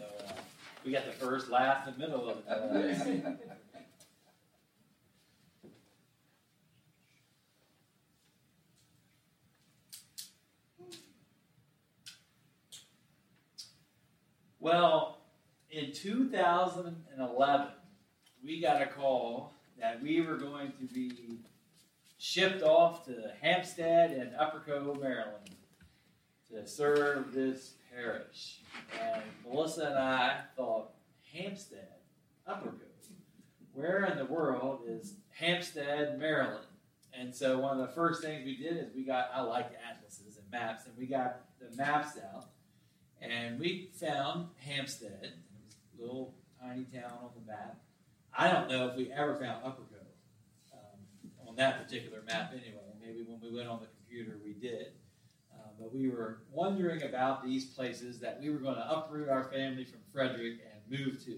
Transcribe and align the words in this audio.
Uh, 0.00 0.32
we 0.84 0.92
got 0.92 1.06
the 1.06 1.12
first, 1.12 1.50
last, 1.50 1.88
and 1.88 1.98
middle 1.98 2.28
of 2.28 2.38
it. 2.48 3.24
Well, 14.60 15.18
in 15.70 15.92
2011, 15.92 17.68
we 18.44 18.60
got 18.60 18.82
a 18.82 18.86
call 18.86 19.54
that 19.80 20.02
we 20.02 20.20
were 20.20 20.36
going 20.36 20.72
to 20.72 20.92
be 20.92 21.38
shipped 22.18 22.62
off 22.62 23.06
to 23.06 23.32
Hampstead 23.40 24.10
and 24.10 24.32
Upperco, 24.32 25.00
Maryland 25.00 25.56
to 26.50 26.66
serve 26.66 27.32
this 27.32 27.74
parish. 27.94 28.60
And 29.00 29.22
Melissa 29.46 29.86
and 29.86 29.98
I 29.98 30.40
thought, 30.56 30.90
Hampstead, 31.32 31.88
Upperco. 32.48 32.88
Where 33.72 34.06
in 34.06 34.18
the 34.18 34.24
world 34.24 34.80
is 34.88 35.14
Hampstead, 35.30 36.18
Maryland? 36.18 36.66
And 37.12 37.34
so 37.34 37.58
one 37.58 37.78
of 37.78 37.86
the 37.86 37.94
first 37.94 38.22
things 38.22 38.44
we 38.44 38.56
did 38.56 38.76
is 38.76 38.94
we 38.94 39.04
got, 39.04 39.30
I 39.32 39.40
like 39.42 39.70
atlases 39.88 40.36
and 40.36 40.50
maps, 40.50 40.86
and 40.86 40.96
we 40.96 41.06
got 41.06 41.42
the 41.60 41.74
maps 41.76 42.18
out. 42.34 42.46
And 43.20 43.58
we 43.58 43.90
found 43.94 44.48
Hampstead, 44.56 45.22
it 45.22 45.34
was 45.64 45.76
a 45.98 46.02
little 46.02 46.34
tiny 46.60 46.84
town 46.84 47.12
on 47.22 47.30
the 47.34 47.46
map. 47.46 47.76
I 48.36 48.50
don't 48.50 48.68
know 48.68 48.88
if 48.88 48.96
we 48.96 49.12
ever 49.12 49.34
found 49.34 49.64
Upperco 49.64 50.02
um, 50.72 51.48
on 51.48 51.56
that 51.56 51.84
particular 51.84 52.22
map 52.26 52.52
anyway. 52.52 52.82
Maybe 53.00 53.22
when 53.26 53.40
we 53.40 53.56
went 53.56 53.68
on 53.68 53.80
the 53.80 53.86
computer 53.86 54.38
we 54.44 54.52
did. 54.52 54.92
But 55.78 55.94
we 55.94 56.08
were 56.08 56.38
wondering 56.52 57.02
about 57.04 57.44
these 57.44 57.66
places 57.66 58.18
that 58.20 58.40
we 58.40 58.50
were 58.50 58.58
going 58.58 58.74
to 58.74 58.90
uproot 58.90 59.28
our 59.28 59.44
family 59.44 59.84
from 59.84 60.00
Frederick 60.12 60.58
and 60.72 60.98
move 60.98 61.24
to. 61.24 61.36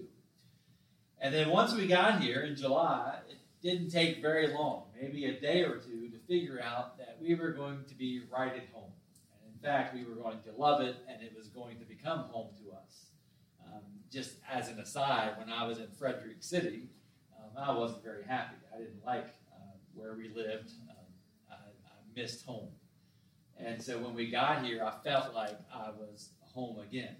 And 1.19 1.33
then 1.33 1.49
once 1.49 1.75
we 1.75 1.87
got 1.87 2.21
here 2.21 2.41
in 2.41 2.55
July, 2.55 3.19
it 3.29 3.37
didn't 3.61 3.91
take 3.91 4.21
very 4.21 4.47
long, 4.47 4.85
maybe 4.99 5.25
a 5.25 5.39
day 5.39 5.61
or 5.61 5.77
two, 5.77 6.09
to 6.09 6.17
figure 6.27 6.59
out 6.59 6.97
that 6.97 7.17
we 7.21 7.35
were 7.35 7.51
going 7.51 7.83
to 7.87 7.93
be 7.93 8.23
right 8.31 8.53
at 8.53 8.67
home. 8.73 8.91
And 9.43 9.53
in 9.53 9.59
fact, 9.61 9.93
we 9.93 10.03
were 10.03 10.15
going 10.15 10.39
to 10.41 10.51
love 10.57 10.81
it 10.81 10.95
and 11.07 11.21
it 11.21 11.33
was 11.37 11.47
going 11.47 11.77
to 11.77 11.85
become 11.85 12.21
home 12.31 12.49
to 12.63 12.71
us. 12.71 13.05
Um, 13.63 13.81
just 14.11 14.37
as 14.51 14.69
an 14.69 14.79
aside, 14.79 15.33
when 15.37 15.49
I 15.49 15.67
was 15.67 15.77
in 15.77 15.87
Frederick 15.99 16.37
City, 16.39 16.89
um, 17.37 17.63
I 17.63 17.71
wasn't 17.77 18.03
very 18.03 18.23
happy. 18.23 18.55
I 18.73 18.79
didn't 18.79 19.05
like 19.05 19.27
uh, 19.53 19.77
where 19.93 20.15
we 20.15 20.29
lived. 20.29 20.71
Um, 20.89 21.05
I, 21.51 21.53
I 21.53 22.19
missed 22.19 22.43
home. 22.45 22.69
And 23.63 23.81
so 23.81 23.97
when 23.99 24.13
we 24.13 24.29
got 24.29 24.65
here, 24.65 24.83
I 24.83 24.91
felt 25.03 25.33
like 25.33 25.57
I 25.73 25.89
was 25.89 26.29
home 26.41 26.79
again. 26.79 27.15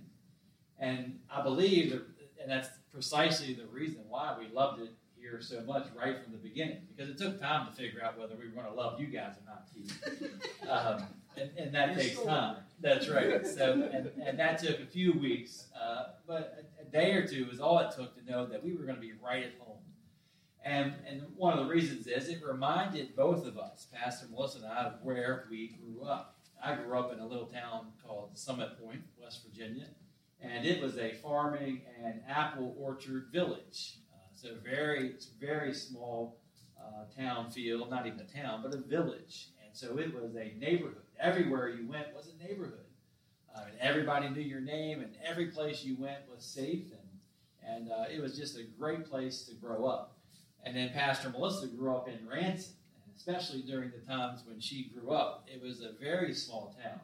And 0.80 1.20
I 1.30 1.42
believe, 1.42 1.92
that, 1.92 2.02
and 2.42 2.50
that's 2.50 2.70
precisely 2.92 3.53
the 3.53 3.66
reason 3.67 4.02
why 4.09 4.36
we 4.38 4.53
loved 4.53 4.81
it 4.81 4.92
here 5.19 5.39
so 5.39 5.62
much 5.62 5.86
right 5.95 6.22
from 6.23 6.31
the 6.34 6.39
beginning, 6.39 6.81
because 6.95 7.09
it 7.09 7.17
took 7.17 7.39
time 7.39 7.67
to 7.67 7.73
figure 7.73 8.03
out 8.03 8.17
whether 8.19 8.36
we 8.36 8.45
were 8.45 8.56
going 8.56 8.66
to 8.66 8.73
love 8.73 9.00
you 9.00 9.08
guys 9.08 9.36
or 9.38 9.45
not, 9.45 9.67
Keith. 9.73 10.38
Um, 10.69 11.03
and, 11.36 11.50
and, 11.58 11.75
that 11.75 11.97
takes 11.97 12.22
time. 12.22 12.58
That's 12.80 13.09
right. 13.09 13.45
So, 13.45 13.89
and, 13.92 14.09
and 14.25 14.39
that 14.39 14.59
took 14.59 14.80
a 14.80 14.86
few 14.86 15.12
weeks, 15.12 15.66
uh, 15.75 16.09
but 16.25 16.64
a, 16.80 16.84
a 16.84 16.86
day 16.86 17.12
or 17.14 17.28
two 17.28 17.50
is 17.52 17.59
all 17.59 17.80
it 17.80 17.92
took 17.94 18.16
to 18.16 18.31
know 18.31 18.45
that 18.45 18.64
we 18.64 18.73
were 18.73 18.84
going 18.84 18.95
to 18.95 19.02
be 19.02 19.12
right 19.22 19.44
at 19.44 19.52
home. 19.59 19.78
And, 20.64 20.94
and 21.08 21.23
one 21.36 21.58
of 21.58 21.66
the 21.66 21.72
reasons 21.72 22.08
is 22.08 22.30
it 22.30 22.42
reminded 22.45 23.16
both 23.16 23.45
of 23.45 23.58
us, 23.58 23.88
Pastor 23.92 24.28
Melissa 24.31 24.59
and 24.59 24.68
I, 24.68 24.84
of 24.86 24.94
where 25.02 25.48
we 25.50 25.70
grew 25.70 26.03
up. 26.03 26.38
I 26.64 26.76
grew 26.76 26.98
up 27.00 27.12
in 27.12 27.20
a 27.20 27.26
little 27.26 27.48
town 27.48 27.88
called 28.06 28.38
Summit 28.38 28.80
Point, 28.80 29.02
West 29.20 29.44
Virginia, 29.44 29.88
and 30.40 30.66
it 30.66 30.81
was 30.81 30.98
a 30.98 31.14
farming 31.14 31.81
and 32.03 32.22
apple 32.28 32.76
orchard 32.80 33.30
village. 33.31 33.98
Uh, 34.14 34.18
so 34.34 34.50
very, 34.64 35.16
very 35.40 35.73
small 35.73 36.38
uh, 36.80 37.06
town 37.20 37.50
feel, 37.50 37.90
not 37.90 38.06
even 38.06 38.19
a 38.19 38.25
town, 38.25 38.62
but 38.62 38.75
a 38.75 38.78
village. 38.78 39.47
And 39.66 39.75
so 39.75 39.97
it 39.97 40.13
was 40.13 40.36
a 40.36 40.53
neighborhood. 40.59 41.02
Everywhere 41.19 41.69
you 41.69 41.88
went 41.88 42.13
was 42.16 42.31
a 42.31 42.44
neighborhood. 42.47 42.86
Uh, 43.56 43.62
and 43.66 43.80
everybody 43.81 44.30
knew 44.30 44.41
your 44.41 44.62
name, 44.62 45.02
and 45.02 45.16
every 45.25 45.47
place 45.47 45.84
you 45.84 45.96
went 46.00 46.19
was 46.34 46.44
safe, 46.46 46.91
and, 46.91 47.75
and 47.75 47.91
uh, 47.91 48.06
it 48.13 48.22
was 48.22 48.38
just 48.38 48.57
a 48.57 48.63
great 48.63 49.06
place 49.09 49.44
to 49.44 49.56
grow 49.56 49.86
up. 49.86 50.21
And 50.64 50.76
then 50.76 50.92
Pastor 50.94 51.30
Melissa 51.30 51.68
grew 51.68 51.96
up 51.96 52.08
in 52.08 52.28
Ranson, 52.28 52.74
especially 53.16 53.62
during 53.62 53.92
the 53.92 54.06
times 54.06 54.42
when 54.46 54.60
she 54.60 54.92
grew 54.94 55.12
up, 55.12 55.48
it 55.52 55.62
was 55.62 55.82
a 55.82 55.92
very 56.00 56.34
small 56.34 56.76
town. 56.84 57.00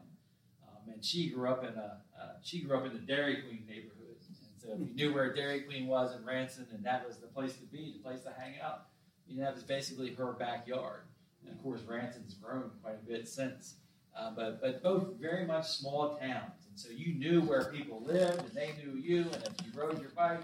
Um, 0.68 0.94
and 0.94 1.04
she 1.04 1.30
grew 1.30 1.50
up 1.50 1.64
in 1.64 1.74
a 1.76 1.98
uh, 2.20 2.34
she 2.42 2.62
grew 2.62 2.78
up 2.78 2.86
in 2.86 2.94
the 2.94 3.00
Dairy 3.00 3.42
Queen 3.42 3.64
neighborhood. 3.68 4.16
And 4.28 4.62
so 4.62 4.70
if 4.74 4.80
you 4.80 4.94
knew 4.96 5.14
where 5.14 5.34
Dairy 5.34 5.62
Queen 5.62 5.88
was 5.88 6.16
in 6.16 6.26
Ranson, 6.26 6.68
and 6.74 6.84
that 6.84 7.08
was 7.08 7.18
the 7.18 7.28
place 7.28 7.54
to 7.58 7.66
be, 7.66 7.94
the 7.98 8.04
place 8.04 8.22
to 8.22 8.34
hang 8.38 8.56
out, 8.64 8.88
you 9.28 9.38
know, 9.38 9.44
that 9.44 9.54
was 9.54 9.64
basically 9.64 10.14
her 10.14 10.34
backyard. 10.34 11.02
And 11.44 11.56
of 11.56 11.62
course, 11.62 11.82
Ranson's 11.88 12.34
grown 12.36 12.72
quite 12.82 12.96
a 12.96 13.08
bit 13.08 13.28
since. 13.28 13.76
Uh, 14.18 14.32
but, 14.36 14.60
but 14.62 14.82
both 14.82 15.16
very 15.22 15.46
much 15.46 15.68
small 15.68 16.18
towns. 16.18 16.66
And 16.70 16.80
so 16.80 16.90
you 16.90 17.14
knew 17.14 17.42
where 17.42 17.66
people 17.66 18.02
lived, 18.04 18.40
and 18.40 18.52
they 18.52 18.72
knew 18.84 18.98
you. 19.00 19.22
And 19.22 19.44
if 19.44 19.66
you 19.66 19.80
rode 19.80 20.02
your 20.02 20.10
bike, 20.10 20.42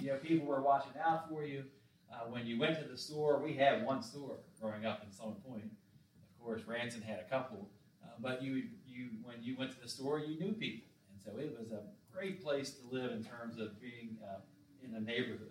you 0.00 0.08
know, 0.08 0.16
people 0.18 0.46
were 0.46 0.62
watching 0.62 0.92
out 1.04 1.28
for 1.28 1.44
you. 1.44 1.64
Uh, 2.12 2.28
when 2.28 2.46
you 2.46 2.58
went 2.58 2.78
to 2.78 2.84
the 2.88 2.96
store, 2.96 3.42
we 3.42 3.54
had 3.54 3.84
one 3.84 4.02
store 4.02 4.36
growing 4.60 4.86
up 4.86 5.02
in 5.04 5.12
Summit 5.12 5.44
Point. 5.44 5.64
Of 5.64 6.44
course, 6.44 6.62
Ranson 6.66 7.02
had 7.02 7.18
a 7.18 7.28
couple, 7.28 7.68
uh, 8.02 8.08
but 8.20 8.42
you, 8.42 8.64
you, 8.86 9.08
when 9.24 9.42
you 9.42 9.56
went 9.56 9.72
to 9.72 9.80
the 9.80 9.88
store, 9.88 10.20
you 10.20 10.38
knew 10.38 10.52
people, 10.52 10.86
and 11.10 11.20
so 11.22 11.40
it 11.40 11.56
was 11.58 11.72
a 11.72 11.80
great 12.14 12.42
place 12.42 12.70
to 12.74 12.94
live 12.94 13.12
in 13.12 13.24
terms 13.24 13.58
of 13.58 13.80
being 13.80 14.16
uh, 14.24 14.38
in 14.82 14.94
a 14.94 15.00
neighborhood. 15.00 15.50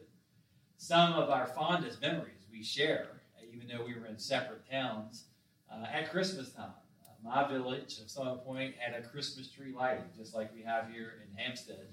Some 0.77 1.13
of 1.13 1.29
our 1.29 1.47
fondest 1.47 2.01
memories 2.01 2.45
we 2.51 2.63
share, 2.63 3.07
even 3.53 3.67
though 3.67 3.85
we 3.85 3.93
were 3.93 4.07
in 4.07 4.17
separate 4.17 4.69
towns, 4.69 5.25
uh, 5.71 5.85
at 5.91 6.11
Christmas 6.11 6.51
time. 6.51 6.71
Uh, 7.03 7.29
my 7.29 7.47
village 7.47 7.99
of 7.99 8.09
Summit 8.09 8.43
Point 8.45 8.75
had 8.77 9.01
a 9.01 9.07
Christmas 9.07 9.49
tree 9.49 9.73
lighting, 9.75 10.05
just 10.17 10.33
like 10.33 10.53
we 10.53 10.61
have 10.63 10.89
here 10.89 11.13
in 11.23 11.37
Hampstead. 11.37 11.87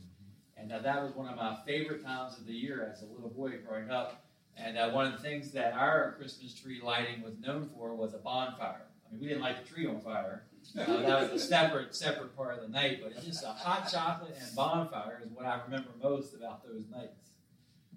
And 0.56 0.72
uh, 0.72 0.78
that 0.80 1.02
was 1.02 1.12
one 1.14 1.28
of 1.28 1.36
my 1.36 1.56
favorite 1.66 2.04
times 2.04 2.38
of 2.38 2.46
the 2.46 2.52
year 2.52 2.88
as 2.92 3.02
a 3.02 3.06
little 3.06 3.30
boy 3.30 3.52
growing 3.66 3.90
up 3.90 4.24
and 4.56 4.78
uh, 4.78 4.90
one 4.90 5.06
of 5.06 5.12
the 5.12 5.18
things 5.18 5.52
that 5.52 5.72
our 5.72 6.14
Christmas 6.18 6.54
tree 6.54 6.80
lighting 6.82 7.22
was 7.22 7.38
known 7.38 7.68
for 7.74 7.94
was 7.94 8.14
a 8.14 8.18
bonfire. 8.18 8.86
I 9.08 9.12
mean, 9.12 9.20
we 9.20 9.28
didn't 9.28 9.42
light 9.42 9.64
the 9.64 9.68
tree 9.72 9.86
on 9.86 10.00
fire. 10.00 10.44
Uh, 10.78 11.02
that 11.02 11.32
was 11.32 11.42
a 11.42 11.44
separate, 11.44 11.94
separate 11.94 12.36
part 12.36 12.56
of 12.56 12.62
the 12.62 12.68
night. 12.68 13.00
But 13.02 13.12
it's 13.12 13.24
just 13.24 13.44
a 13.44 13.48
hot 13.48 13.90
chocolate 13.90 14.36
and 14.40 14.56
bonfire 14.56 15.22
is 15.24 15.30
what 15.32 15.46
I 15.46 15.60
remember 15.64 15.90
most 16.02 16.34
about 16.34 16.64
those 16.64 16.84
nights. 16.90 17.30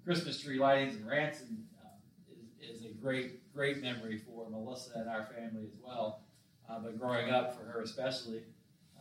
Christmas 0.04 0.40
tree 0.40 0.58
lightings 0.58 0.98
in 0.98 1.06
Ranson 1.06 1.66
uh, 1.84 1.88
is, 2.62 2.82
is, 2.82 2.86
a 2.86 2.90
great, 2.90 3.52
great 3.54 3.82
memory 3.82 4.18
for 4.18 4.48
Melissa 4.50 4.92
and 4.96 5.10
our 5.10 5.26
family 5.26 5.64
as 5.64 5.74
well. 5.84 6.22
Uh, 6.70 6.80
but 6.80 7.00
growing 7.00 7.30
up, 7.30 7.58
for 7.58 7.66
her 7.66 7.82
especially, 7.82 8.42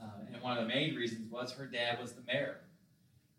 uh, 0.01 0.07
and 0.33 0.43
one 0.43 0.57
of 0.57 0.67
the 0.67 0.75
main 0.75 0.95
reasons 0.95 1.31
was 1.31 1.53
her 1.53 1.67
dad 1.67 2.01
was 2.01 2.13
the 2.13 2.23
mayor. 2.27 2.61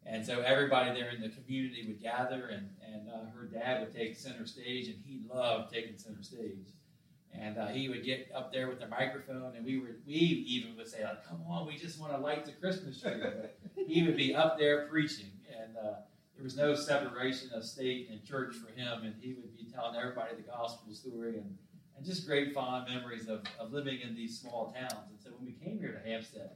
And 0.06 0.26
so 0.26 0.42
everybody 0.42 1.00
there 1.00 1.10
in 1.10 1.22
the 1.22 1.30
community 1.30 1.84
would 1.88 2.02
gather, 2.02 2.48
and, 2.48 2.70
and 2.86 3.10
uh, 3.10 3.30
her 3.36 3.46
dad 3.46 3.82
would 3.82 3.96
take 3.96 4.16
center 4.16 4.46
stage, 4.46 4.88
and 4.88 4.98
he 5.04 5.22
loved 5.28 5.74
taking 5.74 5.98
center 5.98 6.22
stage. 6.22 6.74
And 7.34 7.58
uh, 7.58 7.68
he 7.68 7.90
would 7.90 8.06
get 8.06 8.30
up 8.34 8.54
there 8.54 8.70
with 8.70 8.80
the 8.80 8.88
microphone, 8.88 9.56
and 9.56 9.66
we 9.66 9.80
were 9.80 9.98
we 10.06 10.14
even 10.14 10.78
would 10.78 10.88
say, 10.88 11.04
like, 11.04 11.28
"Come 11.28 11.42
on, 11.50 11.68
we 11.68 11.76
just 11.76 12.00
want 12.00 12.14
to 12.14 12.20
light 12.20 12.46
the 12.46 12.54
Christmas 12.54 13.02
tree." 13.02 13.14
He 13.88 14.04
would 14.04 14.16
be 14.16 14.34
up 14.34 14.58
there 14.58 14.88
preaching, 14.88 15.32
and 15.60 15.76
uh, 15.76 15.96
there 16.36 16.44
was 16.44 16.56
no 16.56 16.76
separation 16.76 17.50
of 17.54 17.66
state 17.66 18.10
and 18.10 18.24
church 18.24 18.56
for 18.56 18.72
him, 18.72 19.04
and 19.04 19.16
he 19.20 19.34
would 19.34 19.56
be 19.58 19.66
telling 19.66 19.98
everybody 20.00 20.36
the 20.36 20.44
gospel 20.44 20.94
story, 20.94 21.38
and, 21.38 21.58
and 21.98 22.06
just 22.06 22.26
great 22.26 22.54
fond 22.54 22.88
memories 22.94 23.28
of, 23.28 23.44
of 23.60 23.74
living 23.74 24.00
in 24.02 24.16
these 24.16 24.40
small 24.40 24.74
towns. 24.74 25.10
And 25.10 25.20
so 25.22 25.32
when 25.32 25.46
we 25.46 25.54
came 25.54 25.80
here 25.80 25.92
to 25.92 26.10
Hampstead 26.10 26.52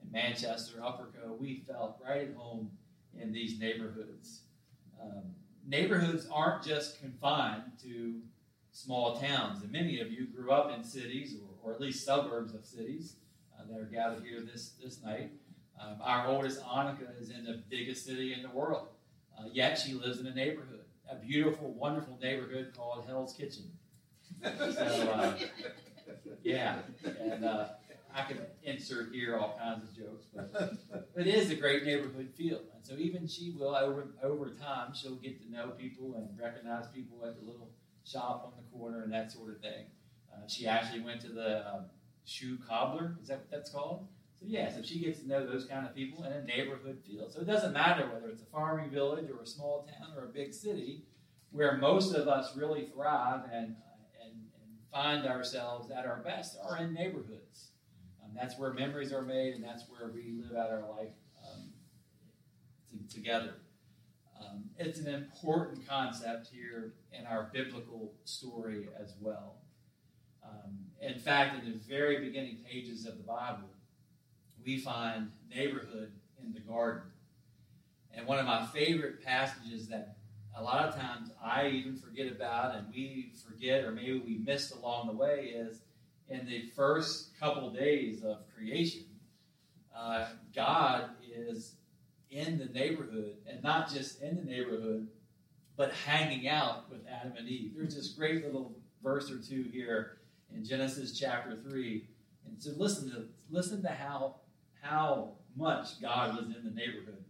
and 0.00 0.12
Manchester, 0.12 0.78
Upperco, 0.78 1.36
we 1.38 1.64
felt 1.66 2.00
right 2.06 2.28
at 2.28 2.34
home 2.34 2.70
in 3.18 3.32
these 3.32 3.58
neighborhoods. 3.58 4.42
Um, 5.02 5.34
neighborhoods 5.66 6.26
aren't 6.30 6.62
just 6.62 7.00
confined 7.00 7.62
to 7.82 8.20
small 8.72 9.18
towns, 9.18 9.62
and 9.62 9.72
many 9.72 10.00
of 10.00 10.10
you 10.10 10.26
grew 10.26 10.50
up 10.50 10.72
in 10.76 10.84
cities 10.84 11.36
or, 11.64 11.70
or 11.70 11.74
at 11.74 11.80
least 11.80 12.04
suburbs 12.04 12.54
of 12.54 12.64
cities 12.64 13.16
uh, 13.58 13.62
that 13.70 13.78
are 13.78 13.84
gathered 13.84 14.24
here 14.24 14.40
this, 14.40 14.72
this 14.82 15.02
night. 15.02 15.30
Um, 15.80 15.96
our 16.02 16.26
oldest, 16.26 16.62
Annika, 16.62 17.20
is 17.20 17.30
in 17.30 17.44
the 17.44 17.62
biggest 17.70 18.04
city 18.04 18.34
in 18.34 18.42
the 18.42 18.50
world, 18.50 18.88
uh, 19.38 19.44
yet 19.52 19.78
she 19.78 19.94
lives 19.94 20.20
in 20.20 20.26
a 20.26 20.34
neighborhood, 20.34 20.84
a 21.10 21.16
beautiful, 21.16 21.72
wonderful 21.72 22.18
neighborhood 22.22 22.72
called 22.76 23.04
Hell's 23.06 23.34
Kitchen. 23.34 23.70
So, 24.42 25.10
uh, 25.12 25.34
yeah, 26.42 26.78
and 27.20 27.44
uh, 27.44 27.66
I 28.14 28.22
could 28.22 28.44
insert 28.62 29.12
here 29.12 29.36
all 29.36 29.58
kinds 29.58 29.84
of 29.84 29.96
jokes, 29.96 30.26
but 30.34 31.26
it 31.26 31.26
is 31.26 31.50
a 31.50 31.54
great 31.54 31.84
neighborhood 31.84 32.30
feel. 32.36 32.60
And 32.74 32.84
so 32.84 32.94
even 32.96 33.26
she 33.26 33.54
will 33.58 33.74
over 33.74 34.08
over 34.22 34.50
time 34.50 34.92
she'll 34.94 35.16
get 35.16 35.40
to 35.42 35.50
know 35.50 35.68
people 35.68 36.14
and 36.16 36.28
recognize 36.38 36.86
people 36.88 37.24
at 37.24 37.38
the 37.38 37.46
little 37.46 37.70
shop 38.04 38.42
on 38.44 38.52
the 38.56 38.78
corner 38.78 39.02
and 39.02 39.12
that 39.12 39.30
sort 39.30 39.50
of 39.50 39.60
thing. 39.60 39.86
Uh, 40.32 40.46
she 40.48 40.66
actually 40.66 41.00
went 41.00 41.20
to 41.22 41.28
the 41.28 41.68
um, 41.68 41.84
shoe 42.24 42.58
cobbler. 42.66 43.16
Is 43.22 43.28
that 43.28 43.38
what 43.38 43.50
that's 43.50 43.70
called? 43.70 44.06
So 44.38 44.46
yeah, 44.48 44.74
so 44.74 44.82
she 44.82 45.00
gets 45.00 45.20
to 45.20 45.28
know 45.28 45.46
those 45.46 45.66
kind 45.66 45.86
of 45.86 45.94
people 45.94 46.24
in 46.24 46.32
a 46.32 46.42
neighborhood 46.42 46.98
feel. 47.06 47.28
So 47.28 47.40
it 47.40 47.46
doesn't 47.46 47.72
matter 47.72 48.08
whether 48.12 48.28
it's 48.28 48.42
a 48.42 48.46
farming 48.46 48.90
village 48.90 49.28
or 49.30 49.42
a 49.42 49.46
small 49.46 49.86
town 49.86 50.16
or 50.16 50.24
a 50.24 50.28
big 50.28 50.54
city, 50.54 51.04
where 51.50 51.76
most 51.76 52.14
of 52.14 52.26
us 52.26 52.56
really 52.56 52.86
thrive 52.86 53.42
and 53.52 53.76
and, 54.24 54.32
and 54.32 54.72
find 54.92 55.26
ourselves 55.26 55.90
at 55.90 56.06
our 56.06 56.22
best 56.24 56.56
are 56.64 56.78
in 56.78 56.94
neighborhoods. 56.94 57.70
Um, 58.30 58.36
that's 58.40 58.58
where 58.58 58.72
memories 58.72 59.12
are 59.12 59.22
made, 59.22 59.54
and 59.54 59.64
that's 59.64 59.84
where 59.88 60.10
we 60.10 60.34
live 60.42 60.56
out 60.56 60.70
our 60.70 60.88
life 60.88 61.12
um, 61.44 61.70
to, 62.90 63.14
together. 63.14 63.54
Um, 64.40 64.64
it's 64.78 64.98
an 64.98 65.12
important 65.12 65.86
concept 65.88 66.48
here 66.52 66.94
in 67.12 67.26
our 67.26 67.50
biblical 67.52 68.12
story 68.24 68.88
as 69.00 69.14
well. 69.20 69.56
Um, 70.44 70.78
in 71.00 71.18
fact, 71.18 71.62
in 71.62 71.70
the 71.70 71.78
very 71.78 72.24
beginning 72.24 72.58
pages 72.70 73.06
of 73.06 73.18
the 73.18 73.22
Bible, 73.22 73.68
we 74.64 74.78
find 74.78 75.30
neighborhood 75.54 76.12
in 76.42 76.52
the 76.52 76.60
garden. 76.60 77.02
And 78.12 78.26
one 78.26 78.38
of 78.38 78.46
my 78.46 78.66
favorite 78.66 79.24
passages 79.24 79.88
that 79.88 80.16
a 80.56 80.62
lot 80.62 80.84
of 80.84 80.94
times 80.94 81.30
I 81.42 81.68
even 81.68 81.96
forget 81.96 82.26
about 82.26 82.74
and 82.74 82.86
we 82.92 83.32
forget 83.46 83.84
or 83.84 83.92
maybe 83.92 84.18
we 84.18 84.38
missed 84.38 84.74
along 84.74 85.06
the 85.06 85.12
way 85.12 85.52
is 85.54 85.80
in 86.30 86.46
the 86.46 86.62
first 86.76 87.38
couple 87.38 87.70
days 87.70 88.22
of 88.22 88.38
creation, 88.54 89.04
uh, 89.96 90.26
God 90.54 91.10
is 91.30 91.74
in 92.30 92.58
the 92.58 92.66
neighborhood 92.66 93.34
and 93.48 93.62
not 93.62 93.92
just 93.92 94.22
in 94.22 94.36
the 94.36 94.44
neighborhood, 94.44 95.08
but 95.76 95.92
hanging 95.92 96.48
out 96.48 96.88
with 96.90 97.00
Adam 97.08 97.32
and 97.36 97.48
Eve. 97.48 97.72
There's 97.76 97.94
this 97.94 98.08
great 98.08 98.44
little 98.44 98.72
verse 99.02 99.30
or 99.30 99.38
two 99.38 99.64
here 99.72 100.18
in 100.54 100.64
Genesis 100.64 101.18
chapter 101.18 101.56
3. 101.56 102.04
And 102.46 102.62
so 102.62 102.70
listen 102.76 103.10
to 103.10 103.24
listen 103.50 103.82
to 103.82 103.88
how 103.88 104.36
how 104.80 105.32
much 105.56 106.00
God 106.00 106.36
was 106.36 106.46
in 106.56 106.64
the 106.64 106.70
neighborhood. 106.70 107.24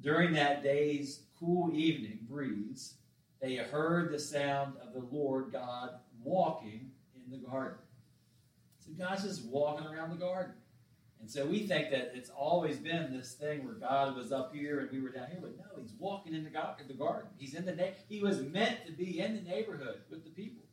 During 0.00 0.32
that 0.34 0.62
day's 0.62 1.22
cool 1.38 1.72
evening 1.74 2.18
breeze, 2.28 2.94
they 3.40 3.56
heard 3.56 4.12
the 4.12 4.18
sound 4.18 4.74
of 4.82 4.92
the 4.92 5.16
Lord 5.16 5.52
God 5.52 5.90
walking 6.22 6.90
in 7.14 7.30
the 7.30 7.46
garden. 7.46 7.78
So 8.84 8.92
God's 8.92 9.22
just 9.22 9.44
walking 9.44 9.86
around 9.86 10.10
the 10.10 10.16
garden. 10.16 10.54
And 11.20 11.30
so 11.30 11.46
we 11.46 11.66
think 11.68 11.90
that 11.90 12.12
it's 12.14 12.30
always 12.30 12.78
been 12.78 13.16
this 13.16 13.34
thing 13.34 13.64
where 13.64 13.74
God 13.74 14.16
was 14.16 14.32
up 14.32 14.52
here 14.52 14.80
and 14.80 14.90
we 14.90 15.00
were 15.00 15.10
down 15.10 15.28
here, 15.28 15.38
but 15.40 15.56
no, 15.56 15.80
he's 15.80 15.92
walking 15.98 16.34
in 16.34 16.42
the, 16.42 16.50
garden. 16.50 17.30
He's 17.38 17.54
in 17.54 17.64
the 17.64 17.76
na- 17.76 17.94
he 18.08 18.20
was 18.20 18.40
meant 18.40 18.84
to 18.86 18.92
be 18.92 19.20
in 19.20 19.36
the 19.36 19.42
neighborhood 19.42 20.00
with 20.10 20.24
the 20.24 20.30
people. 20.30 20.64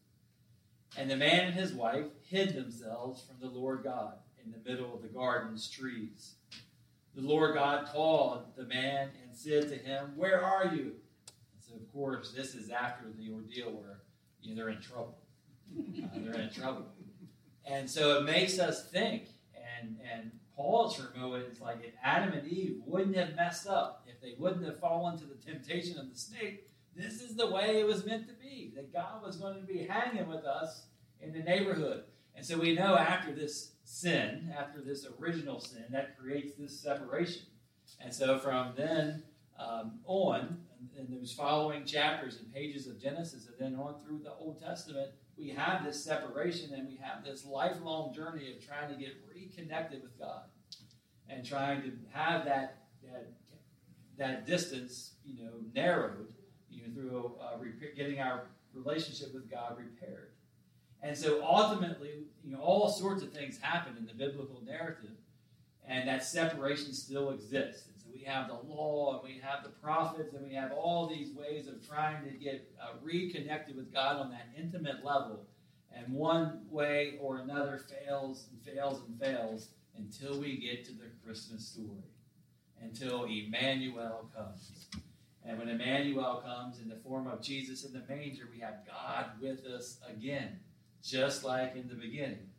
And 0.98 1.10
the 1.10 1.16
man 1.16 1.46
and 1.46 1.54
his 1.54 1.72
wife 1.72 2.06
hid 2.24 2.56
themselves 2.56 3.24
from 3.24 3.38
the 3.40 3.56
Lord 3.56 3.84
God 3.84 4.14
in 4.44 4.52
the 4.52 4.70
middle 4.70 4.92
of 4.92 5.04
the 5.04 5.08
garden's 5.08 5.70
trees. 5.70 6.34
The 7.16 7.22
Lord 7.22 7.54
God 7.54 7.86
called 7.86 8.46
the 8.58 8.66
man 8.66 9.10
and 9.24 9.36
said 9.36 9.70
to 9.70 9.76
him, 9.76 10.14
Where 10.16 10.44
are 10.44 10.66
you? 10.66 10.82
And 10.82 11.62
so, 11.62 11.76
of 11.76 11.94
course, 11.94 12.34
this 12.36 12.56
is 12.56 12.72
after 12.72 13.06
the 13.20 13.32
ordeal 13.32 13.72
where 13.72 14.00
you 14.42 14.56
know, 14.56 14.56
they're 14.56 14.70
in 14.70 14.82
trouble. 14.82 15.18
Uh, 15.78 16.08
they're 16.16 16.42
in 16.42 16.50
trouble. 16.50 16.86
And 17.70 17.90
so 17.90 18.18
it 18.18 18.26
makes 18.26 18.60
us 18.60 18.90
think, 18.90 19.28
and, 19.80 19.98
and 20.12 20.32
Paul's 20.56 21.00
remote 21.00 21.44
it's 21.48 21.62
like 21.62 21.78
if 21.84 21.94
Adam 22.04 22.34
and 22.34 22.48
Eve 22.48 22.82
wouldn't 22.86 23.16
have 23.16 23.36
messed 23.36 23.68
up, 23.68 24.06
if 24.08 24.20
they 24.22 24.34
wouldn't 24.38 24.66
have 24.66 24.80
fallen 24.80 25.18
to 25.20 25.26
the 25.26 25.36
temptation 25.36 25.98
of 26.00 26.10
the 26.10 26.18
snake, 26.18 26.68
this 26.96 27.22
is 27.22 27.36
the 27.36 27.50
way 27.50 27.80
it 27.80 27.86
was 27.86 28.06
meant 28.06 28.28
to 28.28 28.34
be. 28.34 28.74
That 28.76 28.92
God 28.92 29.24
was 29.24 29.38
going 29.38 29.56
to 29.56 29.66
be 29.66 29.86
hanging 29.86 30.28
with 30.28 30.44
us 30.46 30.84
in 31.22 31.32
the 31.32 31.40
neighborhood. 31.40 32.04
And 32.36 32.46
so 32.46 32.58
we 32.58 32.74
know 32.74 32.98
after 32.98 33.34
this 33.34 33.74
sin, 33.84 34.54
after 34.58 34.82
this 34.82 35.06
original 35.20 35.60
sin, 35.60 35.86
that 35.92 36.18
creates 36.18 36.54
this 36.58 36.78
separation. 36.80 37.44
And 38.00 38.14
so 38.14 38.38
from 38.40 38.74
then 38.76 39.24
um, 39.60 40.00
on, 40.06 40.58
in 40.98 41.08
those 41.10 41.34
following 41.34 41.86
chapters 41.86 42.38
and 42.40 42.54
pages 42.54 42.88
of 42.88 43.02
Genesis, 43.02 43.48
and 43.48 43.56
then 43.60 43.80
on 43.80 43.96
through 44.02 44.20
the 44.24 44.34
Old 44.34 44.60
Testament, 44.60 45.12
we 45.40 45.50
have 45.50 45.86
this 45.86 46.04
separation 46.04 46.74
and 46.74 46.88
we 46.88 46.98
have 47.02 47.24
this 47.24 47.46
lifelong 47.46 48.14
journey 48.14 48.54
of 48.54 48.66
trying 48.66 48.94
to 48.94 49.00
get 49.00 49.14
reconnected 49.34 50.02
with 50.02 50.18
God 50.20 50.44
and 51.30 51.46
trying 51.46 51.82
to 51.84 51.92
have 52.12 52.46
that 52.46 52.76
that, 53.04 53.32
that 54.18 54.46
distance, 54.46 55.14
you 55.24 55.44
know, 55.44 55.52
narrowed, 55.74 56.28
you 56.70 56.84
know, 56.84 56.94
through 56.94 57.36
uh, 57.42 57.58
getting 57.96 58.20
our 58.20 58.48
relationship 58.74 59.34
with 59.34 59.50
God 59.50 59.78
repaired. 59.78 60.32
And 61.02 61.18
so 61.18 61.42
ultimately, 61.42 62.26
you 62.44 62.52
know, 62.52 62.60
all 62.60 62.90
sorts 62.90 63.24
of 63.24 63.32
things 63.32 63.58
happen 63.58 63.96
in 63.98 64.06
the 64.06 64.14
biblical 64.14 64.62
narrative, 64.66 65.16
and 65.88 66.08
that 66.10 66.26
separation 66.26 66.94
still 66.94 67.30
exists. 67.32 67.88
We 68.14 68.24
have 68.24 68.48
the 68.48 68.56
law, 68.56 69.20
and 69.20 69.24
we 69.24 69.40
have 69.42 69.64
the 69.64 69.70
prophets, 69.70 70.34
and 70.34 70.46
we 70.48 70.54
have 70.54 70.72
all 70.72 71.08
these 71.08 71.34
ways 71.34 71.68
of 71.68 71.88
trying 71.88 72.24
to 72.24 72.32
get 72.32 72.70
uh, 72.82 72.94
reconnected 73.02 73.76
with 73.76 73.94
God 73.94 74.18
on 74.18 74.30
that 74.32 74.50
intimate 74.58 75.04
level. 75.04 75.46
And 75.96 76.14
one 76.14 76.62
way 76.70 77.18
or 77.20 77.38
another 77.38 77.80
fails 77.80 78.48
and 78.52 78.62
fails 78.62 79.02
and 79.08 79.20
fails 79.20 79.70
until 79.98 80.40
we 80.40 80.58
get 80.58 80.86
to 80.86 80.92
the 80.94 81.10
Christmas 81.26 81.68
story, 81.68 82.14
until 82.82 83.26
Emmanuel 83.26 84.30
comes. 84.36 84.88
And 85.46 85.58
when 85.58 85.70
Emmanuel 85.70 86.44
comes 86.46 86.80
in 86.80 86.90
the 86.90 86.96
form 86.98 87.28
of 87.28 87.42
Jesus 87.42 87.84
in 87.84 87.94
the 87.94 88.04
manger, 88.08 88.48
we 88.54 88.60
have 88.60 88.86
God 88.86 89.32
with 89.42 89.66
us 89.66 90.00
again 90.08 90.60
just 91.04 91.44
like 91.44 91.76
in 91.76 91.88
the 91.88 91.96
beginning. 91.96 92.50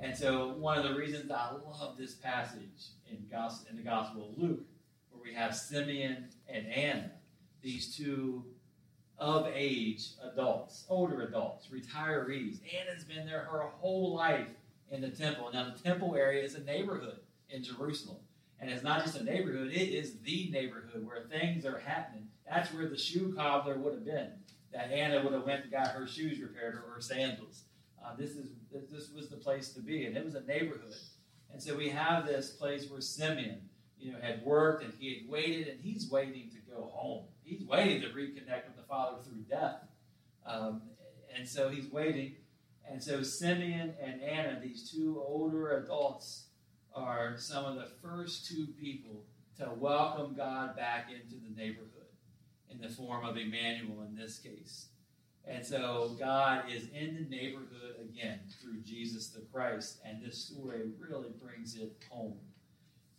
And 0.00 0.16
so, 0.16 0.54
one 0.54 0.78
of 0.78 0.84
the 0.84 0.98
reasons 0.98 1.30
I 1.30 1.52
love 1.52 1.96
this 1.96 2.14
passage 2.14 2.88
in, 3.08 3.16
in 3.70 3.76
the 3.76 3.82
Gospel 3.82 4.30
of 4.30 4.38
Luke, 4.38 4.64
we 5.24 5.32
have 5.32 5.56
Simeon 5.56 6.28
and 6.48 6.66
Anna, 6.66 7.10
these 7.62 7.96
two 7.96 8.44
of 9.18 9.48
age 9.54 10.10
adults, 10.22 10.84
older 10.88 11.22
adults, 11.22 11.68
retirees. 11.68 12.58
Anna's 12.78 13.04
been 13.04 13.26
there 13.26 13.48
her 13.50 13.60
whole 13.80 14.14
life 14.14 14.48
in 14.90 15.00
the 15.00 15.08
temple. 15.08 15.50
Now, 15.52 15.70
the 15.70 15.82
temple 15.82 16.14
area 16.14 16.42
is 16.42 16.54
a 16.56 16.62
neighborhood 16.62 17.20
in 17.48 17.62
Jerusalem. 17.62 18.18
And 18.60 18.70
it's 18.70 18.82
not 18.82 19.04
just 19.04 19.16
a 19.16 19.24
neighborhood, 19.24 19.68
it 19.68 19.94
is 19.94 20.18
the 20.20 20.48
neighborhood 20.50 21.06
where 21.06 21.22
things 21.22 21.64
are 21.64 21.78
happening. 21.78 22.28
That's 22.48 22.72
where 22.72 22.88
the 22.88 22.96
shoe 22.96 23.32
cobbler 23.36 23.78
would 23.78 23.94
have 23.94 24.04
been. 24.04 24.30
That 24.72 24.90
Anna 24.90 25.22
would 25.22 25.32
have 25.32 25.44
went 25.44 25.62
and 25.62 25.72
got 25.72 25.88
her 25.88 26.06
shoes 26.06 26.40
repaired 26.40 26.74
or 26.74 26.94
her 26.94 27.00
sandals. 27.00 27.64
Uh, 28.04 28.14
this 28.16 28.30
is 28.30 28.48
this 28.72 29.10
was 29.10 29.28
the 29.28 29.36
place 29.36 29.70
to 29.70 29.80
be, 29.80 30.04
and 30.04 30.16
it 30.16 30.24
was 30.24 30.34
a 30.34 30.42
neighborhood. 30.42 30.94
And 31.52 31.62
so 31.62 31.76
we 31.76 31.88
have 31.90 32.26
this 32.26 32.50
place 32.50 32.90
where 32.90 33.00
Simeon, 33.00 33.60
you 34.04 34.12
know, 34.12 34.18
had 34.20 34.44
worked 34.44 34.84
and 34.84 34.92
he 34.98 35.14
had 35.14 35.28
waited, 35.28 35.68
and 35.68 35.80
he's 35.80 36.10
waiting 36.10 36.50
to 36.50 36.58
go 36.70 36.90
home. 36.92 37.24
He's 37.42 37.62
waiting 37.62 38.02
to 38.02 38.08
reconnect 38.08 38.66
with 38.66 38.76
the 38.76 38.82
Father 38.88 39.18
through 39.22 39.42
death, 39.48 39.80
um, 40.46 40.82
and 41.34 41.48
so 41.48 41.68
he's 41.68 41.90
waiting. 41.90 42.36
And 42.88 43.02
so 43.02 43.22
Simeon 43.22 43.94
and 44.02 44.20
Anna, 44.22 44.60
these 44.62 44.90
two 44.90 45.22
older 45.26 45.78
adults, 45.78 46.48
are 46.94 47.36
some 47.38 47.64
of 47.64 47.76
the 47.76 47.88
first 48.02 48.46
two 48.46 48.66
people 48.80 49.24
to 49.58 49.70
welcome 49.76 50.34
God 50.34 50.76
back 50.76 51.10
into 51.10 51.36
the 51.36 51.54
neighborhood 51.56 51.90
in 52.70 52.80
the 52.80 52.88
form 52.88 53.24
of 53.24 53.36
Emmanuel 53.36 54.02
in 54.02 54.14
this 54.14 54.38
case. 54.38 54.88
And 55.46 55.64
so 55.64 56.16
God 56.18 56.64
is 56.70 56.88
in 56.94 57.14
the 57.14 57.36
neighborhood 57.36 57.96
again 58.00 58.40
through 58.60 58.80
Jesus 58.80 59.28
the 59.28 59.40
Christ, 59.52 60.00
and 60.04 60.22
this 60.22 60.38
story 60.38 60.82
really 60.98 61.30
brings 61.42 61.76
it 61.76 61.92
home. 62.10 62.36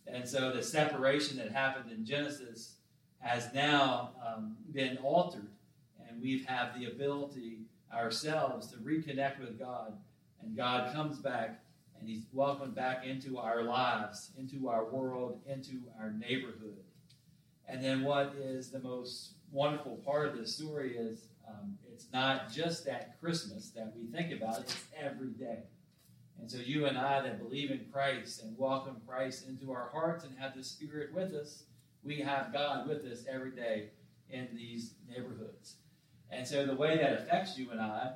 And 0.06 0.28
so 0.28 0.52
the 0.52 0.62
separation 0.62 1.38
that 1.38 1.50
happened 1.50 1.90
in 1.90 2.04
Genesis 2.04 2.74
has 3.18 3.52
now 3.52 4.12
um, 4.24 4.56
been 4.72 4.98
altered, 4.98 5.48
and 6.08 6.22
we 6.22 6.44
have 6.46 6.78
the 6.78 6.86
ability 6.86 7.58
ourselves 7.92 8.68
to 8.68 8.76
reconnect 8.78 9.40
with 9.40 9.58
God, 9.58 9.94
and 10.42 10.56
God 10.56 10.92
comes 10.94 11.18
back 11.18 11.60
and 11.98 12.08
He's 12.08 12.24
welcomed 12.32 12.74
back 12.74 13.04
into 13.04 13.38
our 13.38 13.62
lives, 13.62 14.30
into 14.38 14.68
our 14.68 14.84
world, 14.84 15.40
into 15.48 15.82
our 15.98 16.12
neighborhood. 16.12 16.76
And 17.68 17.82
then 17.82 18.02
what 18.02 18.34
is 18.38 18.70
the 18.70 18.78
most 18.78 19.32
wonderful 19.50 19.96
part 20.04 20.28
of 20.28 20.36
this 20.36 20.54
story 20.54 20.96
is 20.96 21.28
um, 21.48 21.78
it's 21.92 22.06
not 22.12 22.52
just 22.52 22.86
at 22.86 23.18
Christmas 23.20 23.70
that 23.70 23.92
we 23.96 24.06
think 24.06 24.32
about 24.32 24.58
it, 24.58 24.64
it's 24.64 24.84
every 25.00 25.30
day. 25.30 25.60
And 26.40 26.50
so, 26.50 26.58
you 26.58 26.86
and 26.86 26.98
I 26.98 27.22
that 27.22 27.38
believe 27.38 27.70
in 27.70 27.86
Christ 27.92 28.42
and 28.42 28.56
welcome 28.58 28.96
Christ 29.06 29.48
into 29.48 29.72
our 29.72 29.88
hearts 29.92 30.24
and 30.24 30.36
have 30.38 30.54
the 30.56 30.62
Spirit 30.62 31.14
with 31.14 31.34
us, 31.34 31.64
we 32.04 32.20
have 32.20 32.52
God 32.52 32.88
with 32.88 33.04
us 33.04 33.24
every 33.28 33.50
day 33.50 33.90
in 34.30 34.48
these 34.54 34.94
neighborhoods. 35.08 35.76
And 36.30 36.46
so, 36.46 36.66
the 36.66 36.76
way 36.76 36.98
that 36.98 37.14
affects 37.14 37.58
you 37.58 37.70
and 37.70 37.80
I 37.80 38.12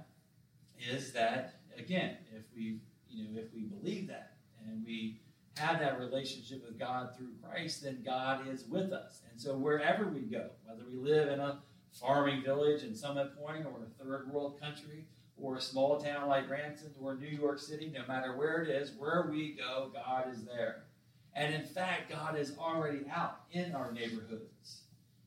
is 0.79 1.13
that, 1.13 1.61
again, 1.77 2.17
if 2.35 2.45
we, 2.55 2.81
you 3.09 3.25
know, 3.25 3.41
if 3.41 3.53
we 3.55 3.63
believe 3.63 4.09
that 4.09 4.35
and 4.67 4.85
we 4.85 5.21
have 5.57 5.81
that 5.81 5.99
relationship 5.99 6.65
with 6.65 6.79
God 6.79 7.11
through 7.17 7.31
Christ, 7.43 7.83
then 7.83 8.03
God 8.05 8.47
is 8.49 8.65
with 8.65 8.93
us. 8.93 9.23
And 9.31 9.41
so, 9.41 9.57
wherever 9.57 10.07
we 10.07 10.21
go, 10.21 10.51
whether 10.65 10.85
we 10.89 10.97
live 10.97 11.29
in 11.29 11.41
a 11.41 11.61
farming 11.93 12.43
village 12.43 12.83
in 12.83 12.95
Summit 12.95 13.37
Point 13.37 13.67
or 13.67 13.83
a 13.83 14.05
third 14.05 14.31
world 14.33 14.61
country 14.61 15.07
or 15.41 15.57
a 15.57 15.61
small 15.61 16.01
town 16.01 16.29
like 16.29 16.49
Ranson 16.49 16.93
or 17.01 17.17
New 17.17 17.27
York 17.29 17.59
City, 17.59 17.93
no 17.95 18.07
matter 18.07 18.37
where 18.37 18.63
it 18.63 18.69
is, 18.69 18.93
where 18.99 19.29
we 19.31 19.57
go, 19.57 19.91
God 19.93 20.33
is 20.33 20.45
there. 20.45 20.85
And 21.35 21.55
in 21.55 21.65
fact, 21.65 22.11
God 22.11 22.39
is 22.39 22.57
already 22.59 23.01
out 23.11 23.43
in 23.53 23.75
our 23.75 23.93
neighborhoods. 23.93 24.83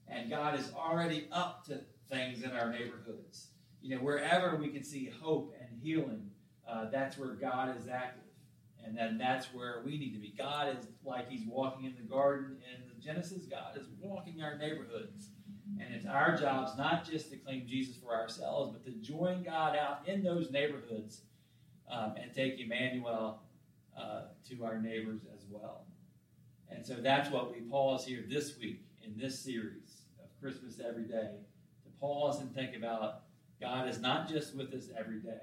And 0.07 0.29
God 0.29 0.59
is 0.59 0.71
already 0.75 1.27
up 1.31 1.65
to 1.67 1.81
things 2.09 2.43
in 2.43 2.51
our 2.51 2.71
neighborhoods. 2.71 3.47
You 3.81 3.95
know, 3.95 4.01
wherever 4.01 4.55
we 4.55 4.69
can 4.69 4.83
see 4.83 5.11
hope 5.21 5.55
and 5.59 5.79
healing, 5.81 6.29
uh, 6.67 6.89
that's 6.89 7.17
where 7.17 7.33
God 7.33 7.75
is 7.77 7.87
active. 7.87 8.21
And 8.85 8.97
then 8.97 9.17
that's 9.17 9.47
where 9.53 9.81
we 9.85 9.97
need 9.97 10.13
to 10.13 10.19
be. 10.19 10.33
God 10.37 10.77
is 10.77 10.87
like 11.05 11.29
He's 11.29 11.47
walking 11.47 11.85
in 11.85 11.95
the 11.95 12.03
garden 12.03 12.57
in 12.73 12.83
the 12.87 13.01
Genesis. 13.01 13.45
God 13.45 13.77
is 13.77 13.87
walking 14.01 14.41
our 14.41 14.57
neighborhoods. 14.57 15.29
And 15.79 15.93
it's 15.93 16.05
our 16.05 16.35
jobs 16.37 16.77
not 16.77 17.09
just 17.09 17.31
to 17.31 17.37
claim 17.37 17.65
Jesus 17.67 17.95
for 17.95 18.13
ourselves, 18.13 18.71
but 18.71 18.83
to 18.85 18.91
join 18.99 19.43
God 19.43 19.77
out 19.77 20.07
in 20.07 20.23
those 20.23 20.51
neighborhoods 20.51 21.21
um, 21.89 22.15
and 22.21 22.33
take 22.33 22.59
Emmanuel 22.59 23.41
uh, 23.97 24.23
to 24.49 24.65
our 24.65 24.79
neighbors 24.79 25.21
as 25.33 25.45
well. 25.49 25.85
And 26.69 26.85
so 26.85 26.95
that's 26.95 27.29
what 27.29 27.53
we 27.53 27.61
pause 27.61 28.05
here 28.05 28.25
this 28.27 28.57
week 28.57 28.81
in 29.03 29.17
this 29.17 29.39
series 29.39 30.03
of 30.21 30.29
Christmas 30.41 30.79
Every 30.85 31.03
Day 31.03 31.29
to 31.83 31.89
pause 31.99 32.41
and 32.41 32.53
think 32.53 32.75
about 32.75 33.21
God 33.61 33.87
is 33.87 33.99
not 33.99 34.27
just 34.27 34.55
with 34.55 34.73
us 34.73 34.89
every 34.97 35.19
day. 35.19 35.41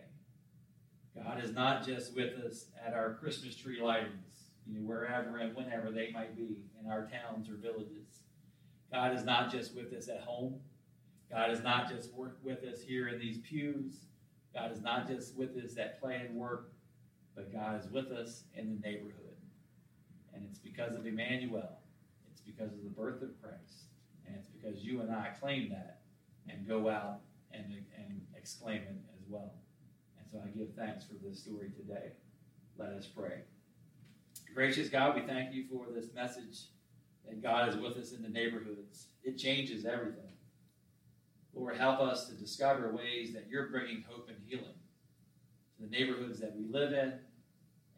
God 1.17 1.43
is 1.43 1.53
not 1.53 1.87
just 1.87 2.15
with 2.15 2.35
us 2.45 2.67
at 2.85 2.95
our 2.95 3.15
Christmas 3.15 3.57
tree 3.57 3.81
lightings, 3.81 4.49
you 4.67 4.79
know, 4.79 4.87
wherever 4.87 5.39
and 5.39 5.55
whenever 5.55 5.91
they 5.91 6.11
might 6.13 6.37
be 6.37 6.59
in 6.81 6.91
our 6.91 7.09
towns 7.09 7.49
or 7.49 7.55
villages. 7.55 8.21
God 8.93 9.17
is 9.17 9.25
not 9.25 9.51
just 9.51 9.75
with 9.75 9.93
us 9.93 10.09
at 10.09 10.21
home. 10.21 10.55
God 11.31 11.51
is 11.51 11.63
not 11.63 11.89
just 11.89 12.11
with 12.43 12.65
us 12.65 12.83
here 12.83 13.09
in 13.09 13.21
these 13.21 13.39
pews. 13.39 14.07
God 14.53 14.73
is 14.73 14.83
not 14.83 15.07
just 15.07 15.37
with 15.37 15.57
us 15.57 15.79
at 15.79 16.01
play 16.01 16.23
and 16.27 16.35
work, 16.35 16.73
but 17.37 17.53
God 17.53 17.81
is 17.81 17.91
with 17.91 18.11
us 18.11 18.45
in 18.55 18.69
the 18.69 18.89
neighborhood. 18.89 19.15
And 20.35 20.45
it's 20.49 20.59
because 20.59 20.95
of 20.95 21.07
Emmanuel. 21.07 21.79
It's 22.33 22.41
because 22.41 22.73
of 22.73 22.83
the 22.83 22.91
birth 22.91 23.23
of 23.23 23.41
Christ. 23.41 23.85
And 24.27 24.35
it's 24.37 24.49
because 24.49 24.85
you 24.85 25.01
and 25.03 25.13
I 25.13 25.29
claim 25.41 25.71
that 25.71 26.01
and 26.49 26.67
go 26.67 26.89
out 26.89 27.21
and, 27.53 27.65
and 27.97 28.21
exclaim 28.37 28.79
it 28.79 28.97
as 29.17 29.25
well. 29.29 29.55
And 30.19 30.29
so 30.29 30.41
I 30.45 30.49
give 30.57 30.75
thanks 30.77 31.05
for 31.05 31.15
this 31.25 31.39
story 31.39 31.71
today. 31.77 32.13
Let 32.77 32.91
us 32.91 33.07
pray. 33.07 33.43
Gracious 34.53 34.89
God, 34.89 35.15
we 35.15 35.23
thank 35.23 35.55
you 35.55 35.65
for 35.71 35.87
this 35.95 36.13
message 36.13 36.63
that 37.29 37.43
God 37.43 37.69
is 37.69 37.77
with 37.77 37.97
us 37.97 38.13
in 38.13 38.23
the 38.23 38.29
neighborhoods. 38.29 39.07
It 39.23 39.39
changes 39.39 39.85
everything. 39.85 40.33
Lord, 41.55 41.77
help 41.77 42.01
us 42.01 42.29
to 42.29 42.35
discover 42.35 42.95
ways 42.95 43.33
that 43.33 43.47
you're 43.49 43.69
bringing 43.69 44.05
hope 44.09 44.29
and 44.29 44.39
healing 44.47 44.75
to 45.77 45.83
the 45.87 45.91
neighborhoods 45.91 46.41
that 46.41 46.55
we 46.57 46.65
live 46.67 46.93
in, 46.93 47.13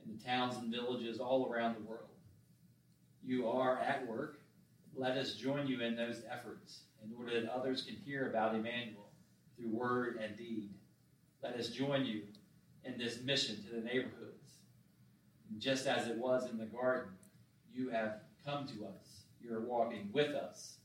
and 0.05 0.19
the 0.19 0.25
towns 0.25 0.57
and 0.57 0.73
villages 0.73 1.21
all 1.21 1.51
around 1.51 1.77
the 1.77 1.89
world. 1.89 2.09
You 3.25 3.49
are 3.49 3.79
at 3.79 4.07
work. 4.07 4.41
Let 4.97 5.17
us 5.17 5.35
join 5.35 5.67
you 5.67 5.81
in 5.81 5.95
those 5.95 6.23
efforts 6.31 6.83
in 7.05 7.13
order 7.17 7.41
that 7.41 7.53
others 7.53 7.83
can 7.83 7.97
hear 7.97 8.29
about 8.29 8.55
Emmanuel 8.55 9.11
through 9.57 9.71
word 9.71 10.19
and 10.23 10.37
deed. 10.37 10.71
Let 11.43 11.55
us 11.55 11.69
join 11.69 12.05
you 12.05 12.23
in 12.85 12.99
this 12.99 13.23
mission 13.23 13.63
to 13.65 13.77
the 13.77 13.81
neighborhoods. 13.81 14.59
And 15.51 15.61
just 15.61 15.87
as 15.87 16.09
it 16.09 16.17
was 16.17 16.51
in 16.51 16.59
the 16.59 16.67
garden, 16.67 17.13
you 17.73 17.91
have 17.91 18.21
come 18.45 18.67
to 18.67 18.87
us. 18.87 19.25
You're 19.41 19.61
walking 19.61 20.09
with 20.13 20.35
us. 20.35 20.77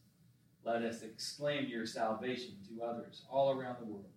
Let 0.64 0.82
us 0.82 1.02
exclaim 1.02 1.68
your 1.68 1.86
salvation 1.86 2.56
to 2.68 2.84
others 2.84 3.24
all 3.32 3.52
around 3.52 3.78
the 3.80 3.86
world, 3.86 4.10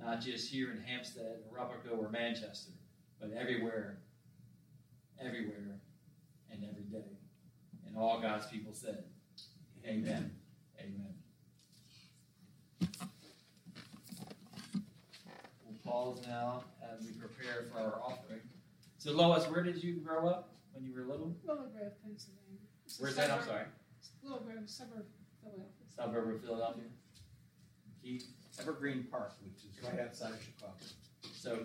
not 0.00 0.20
just 0.20 0.50
here 0.50 0.72
in 0.72 0.80
Hampstead, 0.80 1.38
or 1.50 1.58
Upperco, 1.58 1.98
or 1.98 2.08
Manchester, 2.08 2.72
but 3.20 3.30
everywhere, 3.32 3.98
everywhere, 5.20 5.78
and 6.50 6.64
every 6.64 6.82
day. 6.84 7.06
And 7.86 7.96
all 7.96 8.20
God's 8.20 8.46
people 8.46 8.72
said, 8.72 9.04
Amen. 9.86 10.32
Amen. 10.80 11.14
We'll 15.64 15.78
pause 15.84 16.22
now 16.26 16.64
as 16.92 17.04
we 17.04 17.12
prepare 17.12 17.66
for 17.70 17.78
our 17.78 18.00
offering. 18.00 18.40
So, 18.98 19.12
Lois, 19.12 19.48
where 19.48 19.62
did 19.62 19.82
you 19.82 19.96
grow 19.96 20.28
up 20.28 20.54
when 20.72 20.84
you 20.84 20.94
were 20.94 21.02
little? 21.02 21.36
Willow 21.44 21.66
Grove, 21.76 21.92
Pennsylvania. 22.04 22.41
It's 22.92 23.00
Where's 23.00 23.16
that? 23.16 23.30
I'm 23.30 23.40
suburb- 23.40 23.48
sorry. 23.48 23.64
Willow 24.22 24.40
Grove, 24.44 24.68
suburb 24.68 24.98
of 25.00 25.06
Philadelphia. 25.40 25.86
Suburb 25.96 26.28
of 26.36 26.40
Philadelphia. 26.44 26.84
Keith. 28.02 28.28
Evergreen 28.60 29.04
Park, 29.10 29.32
which 29.42 29.64
is 29.64 29.72
right 29.82 29.98
outside 30.04 30.32
of 30.36 30.42
Chicago. 30.44 30.76
So, 31.32 31.64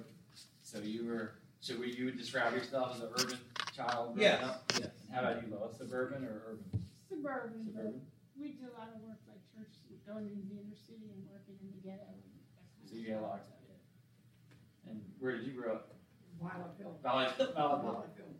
so 0.63 0.79
you 0.79 1.03
were. 1.05 1.33
So 1.59 1.75
were 1.75 1.83
you 1.83 2.05
would 2.05 2.17
describe 2.17 2.53
yourself 2.53 2.95
as 2.95 3.01
an 3.01 3.09
urban 3.19 3.39
child? 3.75 4.15
growing 4.15 4.21
Yes, 4.23 4.41
up? 4.41 4.63
yes. 4.79 4.87
And 5.03 5.11
how 5.11 5.19
about 5.19 5.43
you, 5.43 5.51
Lois? 5.53 5.75
Suburban 5.77 6.23
or 6.23 6.55
urban? 6.55 6.63
Suburban, 7.09 7.59
but 7.75 7.91
Suburban. 7.91 8.01
we 8.39 8.47
did 8.55 8.71
a 8.71 8.79
lot 8.79 8.87
of 8.95 9.01
work 9.03 9.19
like 9.27 9.43
church, 9.51 9.75
going 10.07 10.31
into 10.31 10.47
the 10.47 10.63
inner 10.63 10.79
city 10.79 11.11
and 11.11 11.27
working 11.27 11.59
in 11.59 11.75
the 11.75 11.81
ghetto. 11.83 12.07
and 12.07 12.23
that 12.23 12.47
kind 12.55 12.87
So 12.87 12.95
you 12.95 13.11
got 13.11 13.19
a 13.19 13.27
lot. 13.27 13.39
of 13.43 13.51
Yeah. 13.67 14.91
And 14.95 15.03
where 15.19 15.35
did 15.35 15.43
you 15.45 15.59
grow 15.59 15.75
up? 15.75 15.91
Wild 16.39 16.71
Hill. 16.79 16.95
Valley, 17.03 17.27
Valley, 17.35 17.51
Wild 17.53 18.07
Hill. 18.15 18.31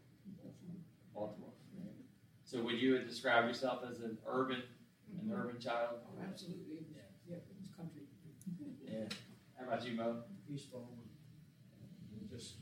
Baltimore. 1.13 1.51
Right? 2.57 2.63
So 2.63 2.65
would 2.65 2.81
you 2.81 2.99
describe 2.99 3.47
yourself 3.47 3.83
as 3.89 3.99
an 3.99 4.17
urban, 4.27 4.63
an 5.11 5.29
mm-hmm. 5.29 5.33
urban 5.33 5.59
child? 5.59 5.99
Oh, 6.05 6.23
absolutely. 6.23 6.63
It 6.73 6.79
was, 6.79 6.87
yeah, 7.29 7.35
it 7.35 7.43
was 7.59 7.69
country. 7.75 8.01
Yeah. 8.85 9.15
How 9.57 9.67
about 9.67 9.85
you, 9.85 9.95
Mo? 9.95 10.23
East 10.51 10.71
Baldwin. 10.71 10.93
Just 12.29 12.55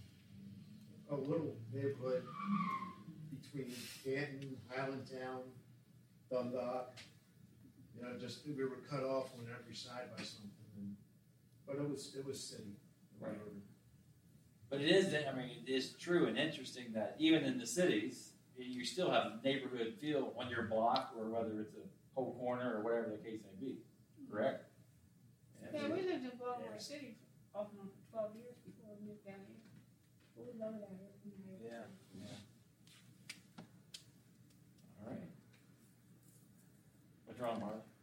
a 1.09 1.15
little 1.15 1.57
neighborhood 1.73 2.23
between 3.31 3.73
Canton, 4.03 4.57
Highlandtown, 4.71 5.41
Dundalk. 6.31 6.97
You 7.95 8.03
know, 8.03 8.17
just 8.19 8.45
we 8.47 8.63
were 8.63 8.81
cut 8.89 9.03
off 9.03 9.29
on 9.37 9.47
every 9.59 9.75
side 9.75 10.09
by 10.15 10.23
something. 10.23 10.51
And, 10.77 10.95
but 11.65 11.77
it 11.77 11.89
was 11.89 12.15
it 12.17 12.25
was 12.25 12.41
city. 12.41 12.77
Right. 13.19 13.33
But 14.69 14.81
it 14.81 14.89
is, 14.89 15.13
I 15.13 15.35
mean, 15.35 15.49
it 15.65 15.71
is 15.71 15.93
true 15.93 16.25
and 16.27 16.37
interesting 16.37 16.91
that 16.93 17.15
even 17.19 17.43
in 17.43 17.57
the 17.57 17.67
cities, 17.67 18.33
you 18.57 18.85
still 18.85 19.12
have 19.12 19.43
neighborhood 19.43 19.95
feel 20.00 20.33
on 20.38 20.50
your 20.50 20.63
block 20.63 21.13
or 21.17 21.29
whether 21.29 21.62
it's 21.62 21.75
a 21.75 21.85
whole 22.13 22.35
corner 22.39 22.77
or 22.77 22.81
whatever 22.81 23.09
the 23.12 23.17
case 23.17 23.39
may 23.43 23.67
be, 23.67 23.77
correct? 24.31 24.65
Yeah, 25.62 25.81
yeah 25.81 25.88
we 25.88 26.01
lived 26.01 26.24
in 26.24 26.31
Baltimore 26.39 26.71
yeah. 26.74 26.79
City 26.79 27.17
for 27.53 27.67
and 27.79 27.89
12 28.12 28.35
years 28.35 28.55
before 28.65 28.95
we 28.95 29.07
moved 29.07 29.25
down 29.25 29.43
here. 29.47 29.63
But 30.35 30.45
we 30.47 30.59
love 30.59 30.75
it 30.75 30.83
here. 30.91 31.59
Yeah, 31.63 31.88
yeah. 32.19 33.63
All 35.01 35.12
right. 35.12 35.31
What's 37.25 37.39
wrong, 37.39 37.62
Marla? 37.62 37.94